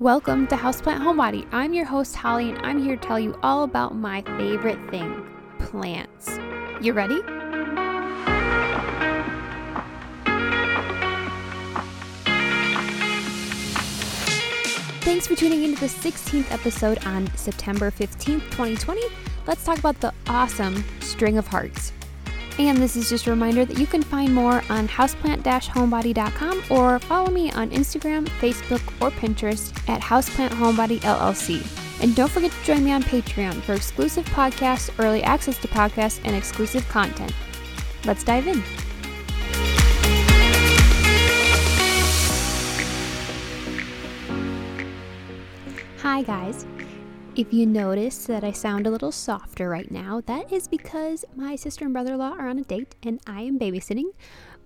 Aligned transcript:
Welcome 0.00 0.46
to 0.46 0.56
Houseplant 0.56 1.00
Homebody. 1.02 1.46
I'm 1.52 1.74
your 1.74 1.84
host, 1.84 2.16
Holly, 2.16 2.48
and 2.48 2.58
I'm 2.64 2.82
here 2.82 2.96
to 2.96 3.06
tell 3.06 3.20
you 3.20 3.38
all 3.42 3.64
about 3.64 3.94
my 3.94 4.22
favorite 4.22 4.78
thing 4.90 5.26
plants. 5.58 6.38
You 6.80 6.94
ready? 6.94 7.20
Thanks 15.02 15.26
for 15.26 15.34
tuning 15.34 15.64
into 15.64 15.78
the 15.80 15.88
16th 15.88 16.50
episode 16.50 17.04
on 17.04 17.26
September 17.36 17.90
15th, 17.90 18.50
2020. 18.52 19.02
Let's 19.46 19.62
talk 19.66 19.78
about 19.78 20.00
the 20.00 20.14
awesome 20.28 20.82
String 21.00 21.36
of 21.36 21.46
Hearts. 21.46 21.92
And 22.60 22.76
this 22.76 22.94
is 22.94 23.08
just 23.08 23.26
a 23.26 23.30
reminder 23.30 23.64
that 23.64 23.78
you 23.78 23.86
can 23.86 24.02
find 24.02 24.34
more 24.34 24.62
on 24.68 24.86
houseplant-homebody.com 24.86 26.64
or 26.68 26.98
follow 26.98 27.30
me 27.30 27.50
on 27.52 27.70
Instagram, 27.70 28.28
Facebook, 28.38 28.82
or 29.00 29.10
Pinterest 29.10 29.72
at 29.88 30.02
Houseplant 30.02 30.50
Homebody 30.50 31.00
LLC. 31.00 31.64
And 32.02 32.14
don't 32.14 32.30
forget 32.30 32.52
to 32.52 32.64
join 32.64 32.84
me 32.84 32.92
on 32.92 33.02
Patreon 33.02 33.62
for 33.62 33.72
exclusive 33.72 34.26
podcasts, 34.26 34.90
early 35.02 35.22
access 35.22 35.56
to 35.58 35.68
podcasts, 35.68 36.20
and 36.22 36.36
exclusive 36.36 36.86
content. 36.88 37.32
Let's 38.04 38.24
dive 38.24 38.46
in. 38.46 38.62
Hi, 46.02 46.22
guys. 46.22 46.66
If 47.36 47.52
you 47.52 47.64
notice 47.64 48.26
that 48.26 48.42
I 48.42 48.50
sound 48.50 48.86
a 48.86 48.90
little 48.90 49.12
softer 49.12 49.68
right 49.68 49.88
now, 49.88 50.20
that 50.26 50.52
is 50.52 50.66
because 50.66 51.24
my 51.36 51.54
sister 51.54 51.84
and 51.84 51.94
brother 51.94 52.14
in 52.14 52.18
law 52.18 52.32
are 52.32 52.48
on 52.48 52.58
a 52.58 52.64
date 52.64 52.96
and 53.04 53.20
I 53.24 53.42
am 53.42 53.56
babysitting, 53.56 54.10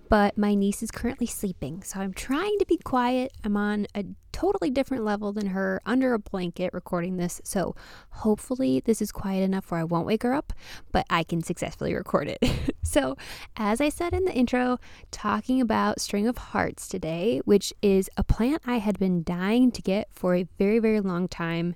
but 0.09 0.35
my 0.35 0.55
niece 0.55 0.81
is 0.81 0.89
currently 0.89 1.27
sleeping. 1.27 1.83
So 1.83 1.99
I'm 1.99 2.11
trying 2.11 2.57
to 2.57 2.65
be 2.65 2.77
quiet. 2.77 3.33
I'm 3.43 3.55
on 3.55 3.85
a 3.93 4.03
totally 4.31 4.71
different 4.71 5.03
level 5.05 5.31
than 5.31 5.47
her 5.47 5.79
under 5.85 6.13
a 6.15 6.19
blanket 6.19 6.73
recording 6.73 7.17
this. 7.17 7.39
So 7.43 7.75
hopefully 8.09 8.81
this 8.83 8.99
is 8.99 9.11
quiet 9.11 9.43
enough 9.43 9.69
where 9.69 9.79
I 9.79 9.83
won't 9.83 10.07
wake 10.07 10.23
her 10.23 10.33
up, 10.33 10.51
but 10.91 11.05
I 11.09 11.23
can 11.23 11.43
successfully 11.43 11.93
record 11.93 12.27
it. 12.27 12.43
so, 12.85 13.17
as 13.57 13.81
I 13.81 13.89
said 13.89 14.13
in 14.13 14.25
the 14.25 14.33
intro, 14.33 14.77
talking 15.11 15.59
about 15.59 15.99
string 15.99 16.27
of 16.27 16.37
hearts 16.37 16.87
today, 16.87 17.41
which 17.43 17.73
is 17.81 18.09
a 18.15 18.23
plant 18.23 18.61
I 18.65 18.77
had 18.77 18.99
been 18.99 19.23
dying 19.23 19.71
to 19.71 19.81
get 19.81 20.07
for 20.13 20.35
a 20.35 20.47
very, 20.57 20.79
very 20.79 21.01
long 21.01 21.27
time. 21.27 21.75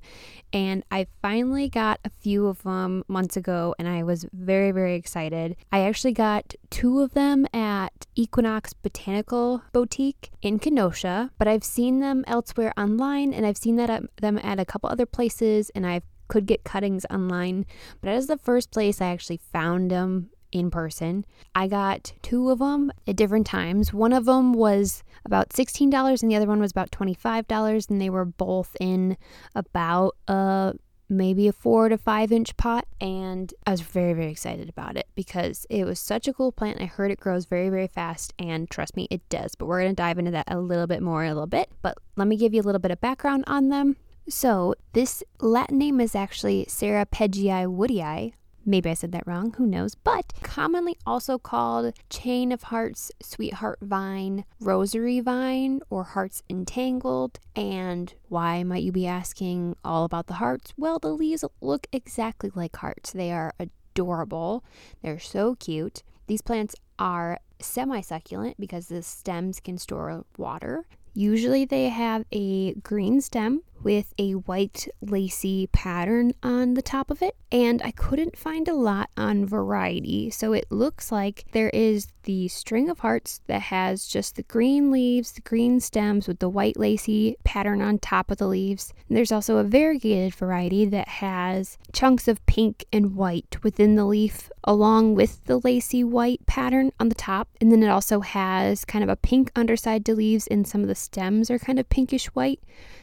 And 0.54 0.84
I 0.92 1.08
finally 1.22 1.68
got 1.68 2.00
a 2.06 2.10
few 2.10 2.48
of 2.48 2.64
them 2.64 3.04
months 3.08 3.36
ago 3.36 3.76
and 3.78 3.88
I 3.88 4.04
was 4.04 4.26
very, 4.34 4.72
very 4.72 4.96
excited. 4.96 5.56
I 5.72 5.82
actually 5.82 6.14
got 6.14 6.54
two 6.70 7.02
of 7.02 7.14
them 7.14 7.48
at 7.54 8.08
Equinox 8.16 8.74
Botanical 8.74 9.64
Boutique 9.74 10.32
in 10.42 10.60
Kenosha, 10.60 11.32
but 11.38 11.48
I've 11.48 11.64
seen 11.64 12.00
them 12.00 12.24
elsewhere 12.28 12.74
online, 12.78 13.34
and 13.34 13.46
I've 13.46 13.58
seen 13.58 13.76
that 13.78 13.90
at, 13.90 14.04
them 14.18 14.38
at 14.44 14.60
a 14.60 14.66
couple 14.66 14.90
other 14.90 15.06
places, 15.06 15.70
and 15.72 15.86
I 15.86 16.02
could 16.28 16.46
get 16.46 16.64
cuttings 16.64 17.06
online. 17.10 17.66
But 18.02 18.12
as 18.12 18.28
the 18.28 18.38
first 18.38 18.72
place 18.72 19.02
I 19.02 19.08
actually 19.08 19.40
found 19.52 19.92
them 19.92 20.30
in 20.52 20.72
person. 20.72 21.26
I 21.56 21.68
got 21.68 22.14
two 22.22 22.50
of 22.50 22.60
them 22.60 22.92
at 23.08 23.16
different 23.16 23.48
times. 23.48 23.94
One 23.94 24.14
of 24.14 24.26
them 24.26 24.54
was 24.54 25.04
about 25.26 25.50
$16 25.50 26.22
and 26.22 26.32
the 26.32 26.36
other 26.36 26.48
one 26.48 26.60
was 26.60 26.72
about 26.72 26.92
$25 26.92 27.90
and 27.90 28.02
they 28.02 28.10
were 28.10 28.26
both 28.26 28.76
in 28.80 29.18
about 29.56 30.16
a 30.28 30.74
maybe 31.10 31.48
a 31.48 31.52
four 31.52 31.90
to 31.90 31.98
five 31.98 32.32
inch 32.32 32.56
pot. 32.56 32.86
And 33.02 33.54
I 33.66 33.72
was 33.72 33.82
very, 33.82 34.14
very 34.14 34.32
excited 34.32 34.70
about 34.70 34.96
it 34.96 35.08
because 35.16 35.66
it 35.70 35.86
was 35.86 36.00
such 36.00 36.28
a 36.28 36.34
cool 36.34 36.52
plant. 36.52 36.82
I 36.82 36.86
heard 36.86 37.12
it 37.12 37.20
grows 37.20 37.46
very, 37.46 37.70
very 37.70 37.88
fast. 37.88 38.34
And 38.38 38.70
trust 38.70 38.96
me, 38.96 39.08
it 39.10 39.28
does. 39.30 39.56
But 39.56 39.66
we're 39.66 39.82
going 39.82 39.96
to 39.96 39.96
dive 39.96 40.20
into 40.20 40.32
that 40.32 40.52
a 40.52 40.60
little 40.60 40.88
bit 40.88 41.02
more 41.02 41.24
in 41.24 41.32
a 41.32 41.34
little 41.34 41.48
bit. 41.48 41.70
But 41.82 41.98
let 42.16 42.28
me 42.28 42.38
give 42.38 42.54
you 42.54 42.62
a 42.62 42.64
little 42.64 42.80
bit 42.80 42.92
of 42.92 43.02
background 43.02 43.44
on 43.48 43.70
them. 43.70 43.98
So, 44.28 44.76
this 44.94 45.24
Latin 45.40 45.80
name 45.80 46.00
is 46.00 46.14
actually 46.14 46.66
Ceropegiae 46.66 47.66
woodii, 47.66 48.34
Maybe 48.70 48.92
I 48.92 48.94
said 48.94 49.12
that 49.14 49.26
wrong, 49.26 49.54
who 49.54 49.66
knows? 49.66 49.96
But 49.96 50.32
commonly 50.44 50.96
also 51.04 51.40
called 51.40 51.92
chain 52.12 52.52
of 52.52 52.62
hearts, 52.62 53.12
sweetheart 53.20 53.80
vine, 53.82 54.46
rosary 54.60 55.22
vine, 55.22 55.80
or 55.90 56.04
hearts 56.04 56.44
entangled. 56.52 57.40
And 57.56 58.14
why 58.28 58.62
might 58.62 58.84
you 58.84 58.92
be 58.92 59.08
asking 59.08 59.76
all 59.84 60.06
about 60.06 60.28
the 60.28 60.36
hearts? 60.36 60.72
Well, 60.78 61.00
the 61.00 61.10
leaves 61.10 61.44
look 61.62 61.88
exactly 61.92 62.52
like 62.54 62.76
hearts. 62.76 63.12
They 63.12 63.32
are 63.32 63.56
adorable, 63.60 64.64
they're 65.02 65.18
so 65.18 65.56
cute. 65.56 66.04
These 66.28 66.44
plants 66.44 66.76
are 67.00 67.40
semi 67.60 68.02
succulent 68.02 68.58
because 68.60 68.86
the 68.86 69.02
stems 69.02 69.60
can 69.60 69.80
store 69.80 70.26
water. 70.38 70.86
Usually 71.16 71.66
they 71.66 71.90
have 71.90 72.24
a 72.32 72.76
green 72.76 73.20
stem 73.20 73.64
with 73.84 74.14
a 74.18 74.34
white 74.34 74.88
lacy 75.02 75.68
pattern 75.68 76.34
on 76.44 76.74
the 76.74 76.82
top 76.82 77.10
of 77.10 77.22
it, 77.22 77.36
and 77.52 77.82
I 77.82 77.92
couldn't 77.92 78.38
find 78.38 78.68
a 78.68 78.74
lot 78.74 79.10
on 79.18 79.46
variety. 79.46 80.30
So 80.30 80.54
it 80.54 80.66
looks 80.70 81.12
like 81.12 81.46
there 81.52 81.70
is 81.70 82.08
the 82.24 82.48
string 82.48 82.90
of 82.90 83.00
hearts 83.00 83.42
that 83.48 83.62
has 83.64 84.06
just 84.08 84.36
the 84.36 84.44
green 84.44 84.92
leaves, 84.92 85.32
the 85.32 85.42
green 85.42 85.80
stems 85.80 86.28
with 86.28 86.40
the 86.40 86.50
white 86.50 86.78
lacy 86.78 87.38
pattern 87.44 87.82
on 87.82 87.98
top 87.98 88.30
of 88.30 88.38
the 88.38 88.48
leaves. 88.48 88.94
And 89.08 89.18
there's 89.18 89.32
also 89.32 89.58
a 89.58 89.64
variegated 89.64 90.36
variety 90.36 90.86
that 90.86 91.08
has 91.08 91.78
chunks 91.92 92.28
of 92.28 92.46
pink 92.46 92.86
and 92.94 93.16
white 93.16 93.58
within 93.64 93.96
the 93.96 94.06
leaf, 94.06 94.52
along 94.64 95.16
with 95.16 95.44
the 95.46 95.60
lacy 95.60 96.04
white 96.04 96.46
pattern 96.46 96.92
on 97.00 97.10
the 97.10 97.16
top. 97.16 97.48
And 97.60 97.72
then 97.72 97.82
it 97.82 97.90
also 97.90 98.20
has 98.20 98.86
kind 98.86 99.04
of 99.04 99.10
a 99.10 99.16
pink 99.16 99.52
underside 99.56 100.06
to 100.06 100.16
leaves, 100.16 100.48
and 100.48 100.68
some 100.68 100.82
of 100.82 100.88
the 100.88 100.96
stems 100.96 101.50
are 101.50 101.60
kind 101.60 101.80
of 101.80 101.90
pinkish 101.90 102.28
white. 102.28 102.60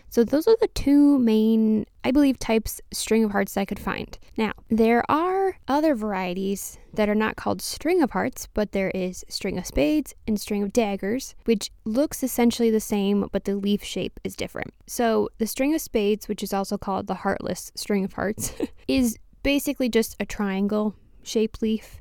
So 0.09 0.25
those 0.25 0.47
are 0.47 0.57
the 0.61 0.69
two 0.69 1.19
main, 1.19 1.87
I 2.05 2.11
believe, 2.11 2.39
types 2.39 2.81
string 2.93 3.25
of 3.25 3.33
hearts 3.33 3.57
I 3.57 3.65
could 3.65 3.79
find. 3.79 4.17
Now, 4.37 4.53
there 4.71 5.09
are 5.11 5.59
other 5.69 5.95
varieties 5.95 6.79
that 6.95 7.09
are 7.09 7.15
not 7.15 7.37
called 7.37 7.61
string 7.61 8.03
of 8.03 8.13
hearts, 8.13 8.49
but 8.55 8.73
there 8.73 8.91
is 8.91 9.25
string 9.29 9.59
of 9.59 9.67
spades 9.67 10.15
and 10.27 10.41
string 10.41 10.63
of 10.63 10.73
daggers, 10.73 11.35
which 11.45 11.71
looks 11.85 12.23
essentially 12.23 12.71
the 12.71 12.81
same, 12.81 13.29
but 13.33 13.45
the 13.45 13.57
leaf 13.57 13.83
shape 13.85 14.19
is 14.25 14.37
different. 14.37 14.73
So 14.87 15.29
the 15.39 15.47
string 15.47 15.75
of 15.75 15.81
spades, 15.81 16.29
which 16.29 16.43
is 16.43 16.53
also 16.53 16.79
called 16.79 17.07
the 17.07 17.15
heartless 17.15 17.73
string 17.75 18.05
of 18.05 18.15
hearts, 18.15 18.55
is 18.89 19.19
basically 19.43 19.89
just 19.89 20.17
a 20.19 20.27
triangle 20.27 20.95
shaped 21.23 21.61
leaf. 21.61 22.01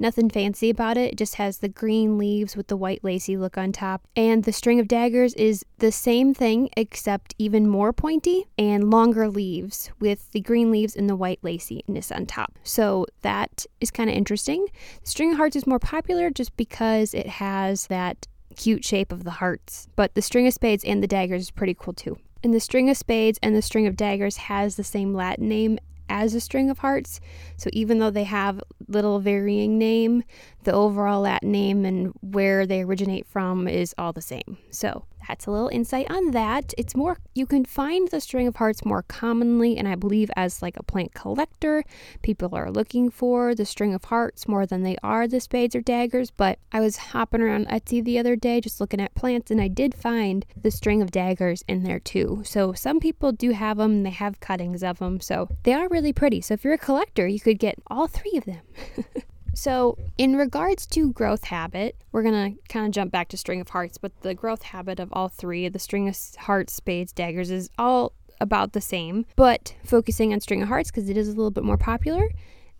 Nothing 0.00 0.28
fancy 0.28 0.70
about 0.70 0.96
it. 0.96 1.12
It 1.12 1.16
just 1.16 1.36
has 1.36 1.58
the 1.58 1.68
green 1.68 2.18
leaves 2.18 2.56
with 2.56 2.66
the 2.66 2.76
white 2.76 3.04
lacy 3.04 3.36
look 3.36 3.56
on 3.56 3.72
top. 3.72 4.06
And 4.16 4.44
the 4.44 4.52
string 4.52 4.80
of 4.80 4.88
daggers 4.88 5.34
is 5.34 5.64
the 5.78 5.92
same 5.92 6.34
thing 6.34 6.68
except 6.76 7.34
even 7.38 7.68
more 7.68 7.92
pointy 7.92 8.46
and 8.58 8.90
longer 8.90 9.28
leaves 9.28 9.90
with 10.00 10.32
the 10.32 10.40
green 10.40 10.70
leaves 10.70 10.96
and 10.96 11.08
the 11.08 11.16
white 11.16 11.38
laciness 11.42 12.10
on 12.10 12.26
top. 12.26 12.58
So 12.64 13.06
that 13.22 13.66
is 13.80 13.90
kind 13.90 14.10
of 14.10 14.16
interesting. 14.16 14.66
The 15.02 15.10
string 15.10 15.30
of 15.30 15.36
hearts 15.36 15.56
is 15.56 15.66
more 15.66 15.78
popular 15.78 16.30
just 16.30 16.56
because 16.56 17.14
it 17.14 17.26
has 17.26 17.86
that 17.86 18.26
cute 18.56 18.84
shape 18.84 19.12
of 19.12 19.24
the 19.24 19.30
hearts. 19.32 19.88
But 19.96 20.14
the 20.14 20.22
string 20.22 20.46
of 20.46 20.54
spades 20.54 20.84
and 20.84 21.02
the 21.02 21.08
daggers 21.08 21.42
is 21.42 21.50
pretty 21.50 21.74
cool 21.78 21.94
too. 21.94 22.18
And 22.42 22.52
the 22.52 22.60
string 22.60 22.90
of 22.90 22.96
spades 22.96 23.38
and 23.42 23.56
the 23.56 23.62
string 23.62 23.86
of 23.86 23.96
daggers 23.96 24.36
has 24.36 24.76
the 24.76 24.84
same 24.84 25.14
Latin 25.14 25.48
name 25.48 25.78
as 26.08 26.34
a 26.34 26.40
string 26.40 26.70
of 26.70 26.78
hearts. 26.78 27.20
So 27.56 27.70
even 27.72 27.98
though 27.98 28.10
they 28.10 28.24
have 28.24 28.62
little 28.88 29.20
varying 29.20 29.78
name, 29.78 30.24
the 30.64 30.72
overall 30.72 31.22
Latin 31.22 31.52
name 31.52 31.84
and 31.84 32.12
where 32.20 32.66
they 32.66 32.82
originate 32.82 33.26
from 33.26 33.68
is 33.68 33.94
all 33.98 34.12
the 34.12 34.22
same. 34.22 34.58
So 34.70 35.04
that's 35.28 35.46
a 35.46 35.50
little 35.50 35.68
insight 35.68 36.10
on 36.10 36.32
that. 36.32 36.74
It's 36.76 36.94
more, 36.96 37.18
you 37.34 37.46
can 37.46 37.64
find 37.64 38.08
the 38.08 38.20
string 38.20 38.46
of 38.46 38.56
hearts 38.56 38.84
more 38.84 39.02
commonly, 39.02 39.76
and 39.76 39.88
I 39.88 39.94
believe 39.94 40.30
as 40.36 40.62
like 40.62 40.76
a 40.76 40.82
plant 40.82 41.14
collector, 41.14 41.84
people 42.22 42.50
are 42.52 42.70
looking 42.70 43.10
for 43.10 43.54
the 43.54 43.64
string 43.64 43.94
of 43.94 44.04
hearts 44.04 44.46
more 44.48 44.66
than 44.66 44.82
they 44.82 44.96
are 45.02 45.26
the 45.26 45.40
spades 45.40 45.74
or 45.74 45.80
daggers. 45.80 46.30
But 46.30 46.58
I 46.72 46.80
was 46.80 46.96
hopping 46.96 47.40
around 47.40 47.68
Etsy 47.68 48.04
the 48.04 48.18
other 48.18 48.36
day 48.36 48.60
just 48.60 48.80
looking 48.80 49.00
at 49.00 49.14
plants, 49.14 49.50
and 49.50 49.60
I 49.60 49.68
did 49.68 49.94
find 49.94 50.44
the 50.60 50.70
string 50.70 51.02
of 51.02 51.10
daggers 51.10 51.64
in 51.68 51.82
there 51.82 52.00
too. 52.00 52.42
So 52.44 52.72
some 52.72 53.00
people 53.00 53.32
do 53.32 53.50
have 53.50 53.78
them, 53.78 54.02
they 54.02 54.10
have 54.10 54.40
cuttings 54.40 54.82
of 54.82 54.98
them, 54.98 55.20
so 55.20 55.48
they 55.62 55.72
are 55.72 55.88
really 55.88 56.12
pretty. 56.12 56.40
So 56.40 56.54
if 56.54 56.64
you're 56.64 56.74
a 56.74 56.78
collector, 56.78 57.26
you 57.26 57.40
could 57.40 57.58
get 57.58 57.76
all 57.86 58.06
three 58.06 58.36
of 58.36 58.44
them. 58.44 58.62
So, 59.54 59.96
in 60.18 60.36
regards 60.36 60.86
to 60.88 61.12
growth 61.12 61.44
habit, 61.44 61.96
we're 62.12 62.22
going 62.22 62.54
to 62.54 62.62
kind 62.68 62.86
of 62.86 62.92
jump 62.92 63.12
back 63.12 63.28
to 63.28 63.36
string 63.36 63.60
of 63.60 63.68
hearts, 63.68 63.98
but 63.98 64.12
the 64.22 64.34
growth 64.34 64.62
habit 64.62 65.00
of 65.00 65.10
all 65.12 65.28
three, 65.28 65.68
the 65.68 65.78
string 65.78 66.08
of 66.08 66.16
hearts, 66.38 66.72
spades, 66.72 67.12
daggers, 67.12 67.50
is 67.50 67.70
all 67.78 68.12
about 68.40 68.72
the 68.72 68.80
same, 68.80 69.26
but 69.36 69.74
focusing 69.84 70.32
on 70.32 70.40
string 70.40 70.62
of 70.62 70.68
hearts 70.68 70.90
because 70.90 71.08
it 71.08 71.16
is 71.16 71.28
a 71.28 71.32
little 71.32 71.50
bit 71.50 71.64
more 71.64 71.78
popular. 71.78 72.28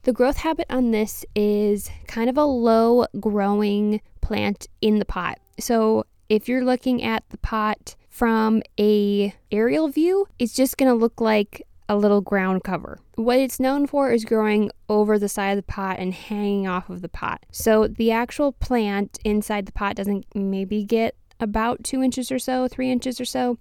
The 0.03 0.12
growth 0.12 0.38
habit 0.38 0.67
on 0.69 0.91
this 0.91 1.25
is 1.35 1.91
kind 2.06 2.29
of 2.29 2.37
a 2.37 2.44
low 2.44 3.06
growing 3.20 4.00
plant 4.20 4.67
in 4.81 4.99
the 4.99 5.05
pot. 5.05 5.38
So, 5.59 6.05
if 6.29 6.49
you're 6.49 6.65
looking 6.65 7.03
at 7.03 7.23
the 7.29 7.38
pot 7.38 7.97
from 8.09 8.62
a 8.79 9.35
aerial 9.50 9.88
view, 9.88 10.27
it's 10.38 10.55
just 10.55 10.77
going 10.77 10.91
to 10.91 10.94
look 10.94 11.20
like 11.20 11.67
a 11.89 11.97
little 11.97 12.21
ground 12.21 12.65
cover. 12.65 12.99
What 13.17 13.39
it's 13.39 13.61
known 13.61 13.87
for 13.87 14.11
is 14.11 14.25
growing 14.25 14.71
over 14.89 15.19
the 15.19 15.29
side 15.29 15.51
of 15.51 15.57
the 15.57 15.63
pot 15.63 15.99
and 15.99 16.15
hanging 16.15 16.67
off 16.67 16.89
of 16.89 17.03
the 17.03 17.09
pot. 17.09 17.45
So 17.51 17.87
the 17.87 18.11
actual 18.11 18.53
plant 18.53 19.19
inside 19.25 19.67
the 19.67 19.73
pot 19.73 19.97
doesn't 19.97 20.27
maybe 20.35 20.85
get 20.85 21.17
about 21.41 21.85
two 21.85 22.03
inches 22.03 22.33
or 22.33 22.39
so, 22.39 22.69
three 22.69 22.91
inches 22.91 23.21
or 23.21 23.25
so, 23.25 23.59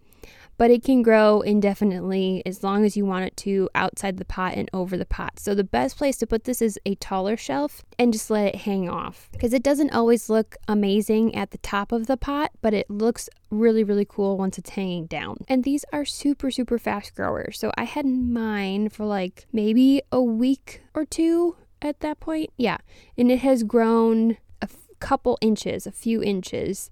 but 0.57 0.71
it 0.71 0.83
can 0.83 1.01
grow 1.01 1.41
indefinitely 1.41 2.43
as 2.45 2.63
long 2.63 2.85
as 2.85 2.95
you 2.95 3.05
want 3.05 3.25
it 3.25 3.35
to 3.37 3.69
outside 3.75 4.17
the 4.17 4.25
pot 4.25 4.53
and 4.55 4.69
over 4.73 4.97
the 4.97 5.05
pot. 5.05 5.39
So 5.39 5.55
the 5.55 5.63
best 5.63 5.97
place 5.97 6.17
to 6.17 6.27
put 6.27 6.43
this 6.43 6.61
is 6.61 6.79
a 6.85 6.95
taller 6.95 7.37
shelf 7.37 7.83
and 7.97 8.13
just 8.13 8.29
let 8.29 8.47
it 8.47 8.55
hang 8.61 8.89
off 8.89 9.29
because 9.31 9.53
it 9.53 9.63
doesn't 9.63 9.91
always 9.91 10.29
look 10.29 10.55
amazing 10.67 11.35
at 11.35 11.51
the 11.51 11.57
top 11.59 11.91
of 11.91 12.07
the 12.07 12.17
pot, 12.17 12.51
but 12.61 12.73
it 12.73 12.89
looks 12.89 13.29
really, 13.49 13.83
really 13.83 14.05
cool 14.05 14.37
once 14.37 14.57
it's 14.57 14.71
hanging 14.71 15.05
down. 15.05 15.37
And 15.47 15.63
these 15.63 15.85
are 15.93 16.05
super, 16.05 16.51
super 16.51 16.79
fast 16.79 17.15
growers. 17.15 17.59
So 17.59 17.71
I 17.77 17.83
had 17.83 18.05
mine 18.05 18.89
for 18.89 19.05
like 19.05 19.45
maybe 19.51 20.01
a 20.11 20.21
week 20.21 20.81
or 20.93 21.05
two 21.05 21.55
at 21.81 21.99
that 21.99 22.19
point. 22.19 22.49
Yeah. 22.57 22.77
And 23.17 23.31
it 23.31 23.39
has 23.39 23.63
grown 23.63 24.37
a 24.61 24.65
f- 24.65 24.87
couple 24.99 25.37
inches, 25.41 25.85
a 25.85 25.91
few 25.91 26.23
inches 26.23 26.89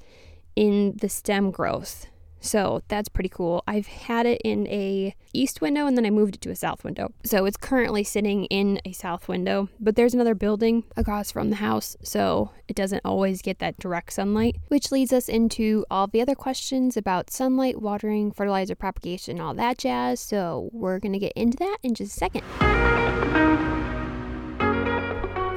in 0.56 0.98
the 1.00 1.10
stem 1.10 1.52
growth. 1.52 2.08
So 2.42 2.82
that's 2.88 3.08
pretty 3.08 3.30
cool. 3.30 3.64
I've 3.68 3.88
had 3.88 4.26
it 4.26 4.42
in 4.44 4.68
a 4.68 5.16
east 5.32 5.62
window 5.62 5.86
and 5.86 5.96
then 5.96 6.06
I 6.06 6.10
moved 6.10 6.36
it 6.36 6.42
to 6.42 6.50
a 6.50 6.56
south 6.56 6.84
window. 6.84 7.14
So 7.24 7.46
it's 7.46 7.56
currently 7.56 8.04
sitting 8.04 8.46
in 8.46 8.82
a 8.84 8.92
south 8.92 9.28
window, 9.28 9.70
but 9.80 9.96
there's 9.96 10.14
another 10.14 10.36
building 10.36 10.84
across 10.98 11.32
from 11.32 11.52
the 11.52 11.58
house, 11.58 11.96
so 12.02 12.52
it 12.68 12.76
doesn't 12.76 13.02
always 13.06 13.42
get 13.42 13.60
that 13.60 13.78
direct 13.78 14.14
sunlight, 14.14 14.58
which 14.68 14.92
leads 14.92 15.14
us 15.14 15.30
into 15.30 15.86
all 15.92 16.08
the 16.08 16.22
other 16.22 16.36
questions 16.36 16.98
about 16.98 17.30
sunlight, 17.30 17.82
watering, 17.82 18.32
fertilizer 18.32 18.76
propagation, 18.76 19.40
all 19.40 19.54
that 19.54 19.78
jazz. 19.78 20.20
So 20.20 20.70
we're 20.74 21.00
going 21.00 21.14
to 21.14 21.20
get 21.20 21.34
into 21.34 21.58
that 21.58 21.78
in 21.84 21.94
just 21.94 22.16
a 22.16 22.20
second. 22.20 22.44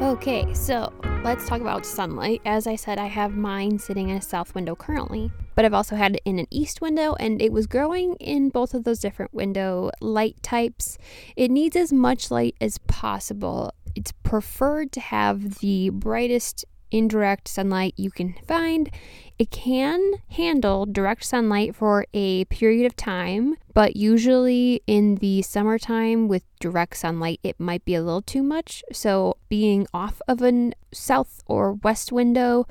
Okay, 0.02 0.52
so 0.52 0.92
let's 1.25 1.48
talk 1.48 1.62
about 1.62 1.86
sunlight. 1.86 2.42
As 2.44 2.66
I 2.66 2.76
said, 2.76 2.98
I 2.98 3.06
have 3.06 3.34
mine 3.34 3.78
sitting 3.78 4.10
in 4.10 4.19
a 4.19 4.22
south 4.22 4.54
window 4.54 4.75
currently, 4.75 5.32
but 5.55 5.65
I've 5.65 5.75
also 5.75 5.97
had 5.97 6.17
it 6.17 6.23
in 6.25 6.39
an 6.39 6.47
east 6.51 6.81
window 6.81 7.15
and 7.15 7.41
it 7.41 7.53
was 7.53 7.67
growing 7.67 8.15
in 8.17 8.49
both 8.49 8.75
of 8.75 8.85
those 8.85 9.01
different 9.01 9.35
window 9.35 9.91
light 10.01 10.43
types. 10.43 10.99
It 11.37 11.51
needs 11.51 11.77
as 11.77 11.93
much 11.93 12.31
light 12.31 12.56
as 12.61 12.79
possible. 12.79 13.73
It's 13.95 14.12
preferred 14.23 14.93
to 14.93 15.01
have 15.01 15.59
the 15.61 15.91
brightest 15.91 16.65
indirect 16.95 17.49
sunlight 17.49 17.95
you 17.97 18.11
can 18.11 18.35
find. 18.47 18.89
It 19.37 19.51
can 19.51 20.12
handle 20.31 20.87
direct 20.87 21.25
sunlight 21.25 21.75
for 21.75 22.06
a 22.15 22.45
period 22.47 22.87
of 22.87 22.95
time, 22.95 23.56
but 23.73 23.97
usually 23.97 24.81
in 24.87 25.17
the 25.17 25.43
summertime 25.43 26.29
with 26.29 26.45
direct 26.61 26.97
sunlight, 26.97 27.41
it 27.43 27.59
might 27.59 27.85
be 27.85 27.97
a 27.97 28.03
little 28.03 28.23
too 28.23 28.45
much. 28.45 28.85
So, 28.93 29.39
being 29.49 29.89
off 29.93 30.23
of 30.29 30.41
a 30.41 30.73
south 30.93 31.43
or 31.47 31.73
west 31.73 32.12
window 32.12 32.67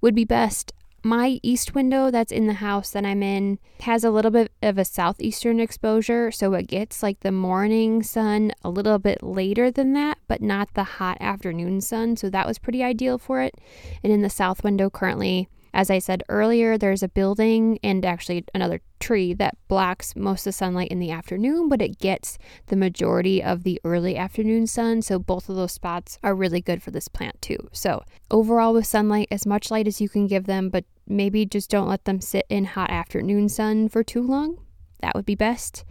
would 0.00 0.14
be 0.14 0.24
best. 0.24 0.72
My 1.08 1.40
east 1.42 1.74
window 1.74 2.10
that's 2.10 2.30
in 2.30 2.48
the 2.48 2.52
house 2.52 2.90
that 2.90 3.06
I'm 3.06 3.22
in 3.22 3.58
has 3.80 4.04
a 4.04 4.10
little 4.10 4.30
bit 4.30 4.52
of 4.62 4.76
a 4.76 4.84
southeastern 4.84 5.58
exposure, 5.58 6.30
so 6.30 6.52
it 6.52 6.66
gets 6.66 7.02
like 7.02 7.20
the 7.20 7.32
morning 7.32 8.02
sun 8.02 8.52
a 8.62 8.68
little 8.68 8.98
bit 8.98 9.22
later 9.22 9.70
than 9.70 9.94
that, 9.94 10.18
but 10.28 10.42
not 10.42 10.74
the 10.74 10.84
hot 10.84 11.16
afternoon 11.18 11.80
sun. 11.80 12.18
So 12.18 12.28
that 12.28 12.46
was 12.46 12.58
pretty 12.58 12.82
ideal 12.82 13.16
for 13.16 13.40
it. 13.40 13.54
And 14.04 14.12
in 14.12 14.20
the 14.20 14.28
south 14.28 14.62
window 14.62 14.90
currently, 14.90 15.48
as 15.72 15.90
I 15.90 15.98
said 15.98 16.24
earlier, 16.28 16.76
there's 16.76 17.02
a 17.02 17.08
building 17.08 17.78
and 17.82 18.04
actually 18.04 18.44
another 18.54 18.82
tree 19.00 19.32
that 19.34 19.56
blocks 19.68 20.14
most 20.14 20.40
of 20.40 20.44
the 20.44 20.52
sunlight 20.52 20.88
in 20.88 20.98
the 20.98 21.10
afternoon, 21.10 21.70
but 21.70 21.80
it 21.80 21.98
gets 21.98 22.36
the 22.66 22.76
majority 22.76 23.42
of 23.42 23.62
the 23.62 23.80
early 23.82 24.16
afternoon 24.16 24.66
sun. 24.66 25.00
So 25.00 25.18
both 25.18 25.48
of 25.48 25.56
those 25.56 25.72
spots 25.72 26.18
are 26.22 26.34
really 26.34 26.60
good 26.60 26.82
for 26.82 26.90
this 26.90 27.08
plant 27.08 27.40
too. 27.40 27.68
So 27.72 28.02
overall, 28.30 28.74
with 28.74 28.86
sunlight, 28.86 29.28
as 29.30 29.46
much 29.46 29.70
light 29.70 29.86
as 29.86 30.02
you 30.02 30.08
can 30.10 30.26
give 30.26 30.44
them, 30.44 30.68
but 30.68 30.84
maybe 31.08 31.46
just 31.46 31.70
don't 31.70 31.88
let 31.88 32.04
them 32.04 32.20
sit 32.20 32.46
in 32.48 32.64
hot 32.64 32.90
afternoon 32.90 33.48
sun 33.48 33.88
for 33.88 34.02
too 34.02 34.22
long. 34.22 34.58
That 35.00 35.14
would 35.14 35.26
be 35.26 35.34
best. 35.34 35.84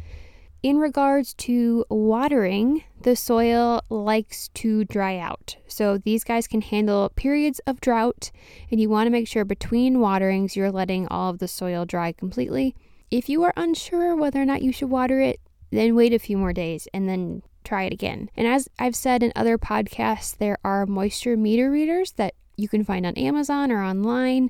In 0.63 0.77
regards 0.77 1.33
to 1.35 1.85
watering, 1.89 2.83
the 3.01 3.15
soil 3.15 3.81
likes 3.89 4.47
to 4.55 4.85
dry 4.85 5.17
out. 5.17 5.55
So 5.67 5.97
these 5.99 6.23
guys 6.23 6.47
can 6.47 6.61
handle 6.61 7.09
periods 7.15 7.59
of 7.67 7.79
drought, 7.79 8.31
and 8.71 8.81
you 8.81 8.89
want 8.89 9.05
to 9.05 9.11
make 9.11 9.27
sure 9.27 9.45
between 9.45 9.99
waterings 9.99 10.55
you're 10.55 10.71
letting 10.71 11.07
all 11.07 11.29
of 11.29 11.39
the 11.39 11.47
soil 11.47 11.85
dry 11.85 12.11
completely. 12.11 12.75
If 13.11 13.29
you 13.29 13.43
are 13.43 13.53
unsure 13.55 14.15
whether 14.15 14.41
or 14.41 14.45
not 14.45 14.63
you 14.63 14.71
should 14.71 14.89
water 14.89 15.21
it, 15.21 15.39
then 15.71 15.95
wait 15.95 16.13
a 16.13 16.19
few 16.19 16.37
more 16.37 16.53
days 16.53 16.87
and 16.93 17.07
then 17.07 17.43
try 17.63 17.83
it 17.83 17.93
again. 17.93 18.29
And 18.35 18.47
as 18.47 18.67
I've 18.79 18.95
said 18.95 19.21
in 19.21 19.31
other 19.35 19.57
podcasts, 19.57 20.35
there 20.35 20.57
are 20.63 20.85
moisture 20.85 21.37
meter 21.37 21.69
readers 21.69 22.13
that 22.13 22.33
you 22.55 22.67
can 22.67 22.83
find 22.83 23.05
on 23.05 23.13
Amazon 23.13 23.71
or 23.71 23.83
online 23.83 24.49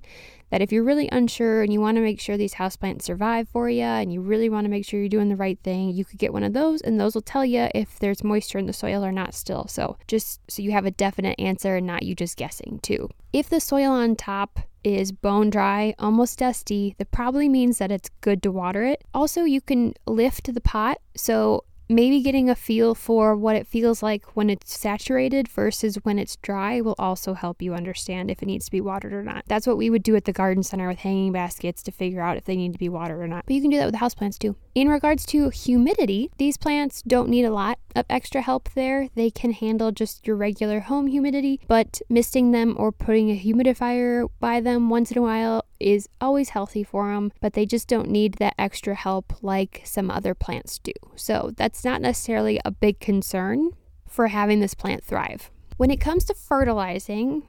that 0.49 0.61
if 0.61 0.71
you're 0.71 0.83
really 0.83 1.09
unsure 1.11 1.61
and 1.61 1.73
you 1.73 1.81
want 1.81 1.95
to 1.97 2.01
make 2.01 2.19
sure 2.19 2.37
these 2.37 2.55
houseplants 2.55 3.03
survive 3.03 3.47
for 3.49 3.69
you 3.69 3.83
and 3.83 4.13
you 4.13 4.21
really 4.21 4.49
want 4.49 4.65
to 4.65 4.69
make 4.69 4.85
sure 4.85 4.99
you're 4.99 5.09
doing 5.09 5.29
the 5.29 5.35
right 5.35 5.59
thing, 5.63 5.89
you 5.89 6.05
could 6.05 6.19
get 6.19 6.33
one 6.33 6.43
of 6.43 6.53
those 6.53 6.81
and 6.81 6.99
those 6.99 7.15
will 7.15 7.21
tell 7.21 7.45
you 7.45 7.67
if 7.75 7.99
there's 7.99 8.23
moisture 8.23 8.57
in 8.57 8.65
the 8.65 8.73
soil 8.73 9.03
or 9.03 9.11
not 9.11 9.33
still. 9.33 9.67
So 9.67 9.97
just 10.07 10.39
so 10.49 10.61
you 10.61 10.71
have 10.71 10.85
a 10.85 10.91
definite 10.91 11.39
answer 11.39 11.75
and 11.75 11.87
not 11.87 12.03
you 12.03 12.15
just 12.15 12.37
guessing 12.37 12.79
too. 12.81 13.09
If 13.33 13.49
the 13.49 13.59
soil 13.59 13.91
on 13.91 14.15
top 14.15 14.59
is 14.83 15.11
bone 15.11 15.49
dry, 15.49 15.93
almost 15.99 16.39
dusty, 16.39 16.95
that 16.97 17.11
probably 17.11 17.49
means 17.49 17.77
that 17.77 17.91
it's 17.91 18.09
good 18.21 18.41
to 18.43 18.51
water 18.51 18.83
it. 18.83 19.03
Also, 19.13 19.43
you 19.43 19.59
can 19.59 19.93
lift 20.05 20.53
the 20.53 20.61
pot. 20.61 20.97
So 21.15 21.65
maybe 21.89 22.21
getting 22.21 22.49
a 22.49 22.55
feel 22.55 22.95
for 22.95 23.35
what 23.35 23.55
it 23.55 23.67
feels 23.67 24.03
like 24.03 24.25
when 24.35 24.49
it's 24.49 24.77
saturated 24.77 25.47
versus 25.47 25.95
when 26.03 26.19
it's 26.19 26.35
dry 26.37 26.81
will 26.81 26.95
also 26.97 27.33
help 27.33 27.61
you 27.61 27.73
understand 27.73 28.29
if 28.29 28.41
it 28.41 28.45
needs 28.45 28.65
to 28.65 28.71
be 28.71 28.81
watered 28.81 29.13
or 29.13 29.23
not. 29.23 29.43
That's 29.47 29.67
what 29.67 29.77
we 29.77 29.89
would 29.89 30.03
do 30.03 30.15
at 30.15 30.25
the 30.25 30.33
garden 30.33 30.63
center 30.63 30.87
with 30.87 30.99
hanging 30.99 31.31
baskets 31.31 31.81
to 31.83 31.91
figure 31.91 32.21
out 32.21 32.37
if 32.37 32.45
they 32.45 32.55
need 32.55 32.73
to 32.73 32.79
be 32.79 32.89
watered 32.89 33.21
or 33.21 33.27
not. 33.27 33.45
But 33.45 33.55
you 33.55 33.61
can 33.61 33.69
do 33.69 33.77
that 33.77 33.85
with 33.85 33.95
houseplants 33.95 34.37
too. 34.37 34.55
In 34.77 34.89
regards 34.89 35.25
to 35.27 35.49
humidity, 35.49 36.29
these 36.37 36.55
plants 36.55 37.01
don't 37.01 37.29
need 37.29 37.45
a 37.45 37.51
lot 37.51 37.79
of 37.95 38.05
extra 38.11 38.43
help 38.43 38.69
there. 38.75 39.09
They 39.15 39.31
can 39.31 39.51
handle 39.51 39.91
just 39.91 40.27
your 40.27 40.35
regular 40.35 40.81
home 40.81 41.07
humidity, 41.07 41.59
but 41.67 41.99
misting 42.09 42.51
them 42.51 42.75
or 42.77 42.91
putting 42.91 43.31
a 43.31 43.39
humidifier 43.39 44.27
by 44.39 44.61
them 44.61 44.91
once 44.91 45.09
in 45.09 45.17
a 45.17 45.21
while 45.23 45.65
is 45.79 46.07
always 46.21 46.49
healthy 46.49 46.83
for 46.83 47.11
them, 47.11 47.31
but 47.41 47.53
they 47.53 47.65
just 47.65 47.87
don't 47.87 48.11
need 48.11 48.35
that 48.35 48.53
extra 48.59 48.93
help 48.93 49.33
like 49.41 49.81
some 49.83 50.11
other 50.11 50.35
plants 50.35 50.77
do. 50.77 50.93
So 51.15 51.53
that's 51.57 51.83
not 51.83 51.99
necessarily 51.99 52.61
a 52.63 52.69
big 52.69 52.99
concern 52.99 53.71
for 54.07 54.27
having 54.27 54.59
this 54.59 54.75
plant 54.75 55.03
thrive. 55.03 55.49
When 55.77 55.89
it 55.89 55.99
comes 55.99 56.23
to 56.25 56.35
fertilizing, 56.35 57.47